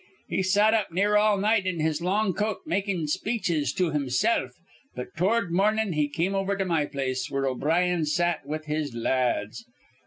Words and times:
He 0.29 0.41
sat 0.41 0.73
up 0.73 0.91
near 0.91 1.15
all 1.15 1.37
night 1.37 1.67
in 1.67 1.79
his 1.79 2.01
long 2.01 2.33
coat, 2.33 2.61
makin' 2.65 3.05
speeches 3.07 3.71
to 3.73 3.91
himsilf; 3.91 4.49
but 4.95 5.15
tord 5.15 5.51
mornin' 5.51 5.93
he 5.93 6.09
come 6.09 6.33
over 6.33 6.57
to 6.57 6.65
my 6.65 6.87
place 6.87 7.29
where 7.29 7.45
O'Brien 7.45 8.05
sat 8.07 8.43
with 8.43 8.65
his 8.65 8.95
la 8.95 9.11
ads. 9.11 9.63